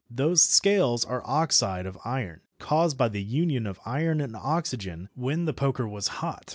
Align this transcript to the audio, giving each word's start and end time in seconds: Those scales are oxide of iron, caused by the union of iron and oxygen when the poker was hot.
Those 0.09 0.41
scales 0.41 1.05
are 1.05 1.21
oxide 1.25 1.85
of 1.85 1.95
iron, 2.03 2.41
caused 2.57 2.97
by 2.97 3.07
the 3.07 3.21
union 3.21 3.67
of 3.67 3.79
iron 3.85 4.19
and 4.19 4.35
oxygen 4.35 5.09
when 5.13 5.45
the 5.45 5.53
poker 5.53 5.87
was 5.87 6.07
hot. 6.07 6.49